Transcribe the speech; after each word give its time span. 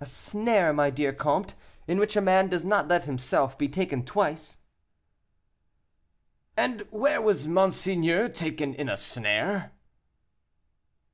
"A 0.00 0.06
snare, 0.06 0.72
my 0.72 0.88
dear 0.88 1.12
comte, 1.12 1.54
in 1.86 1.98
which 1.98 2.16
a 2.16 2.22
man 2.22 2.48
does 2.48 2.64
not 2.64 2.88
let 2.88 3.04
himself 3.04 3.58
be 3.58 3.68
taken 3.68 4.02
twice." 4.02 4.60
"And 6.56 6.86
where 6.90 7.20
was 7.20 7.46
monseigneur 7.46 8.30
taken 8.30 8.72
in 8.72 8.88
a 8.88 8.96
snare?" 8.96 9.72